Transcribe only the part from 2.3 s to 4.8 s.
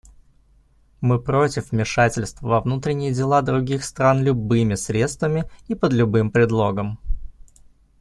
во внутренние дела других стран любыми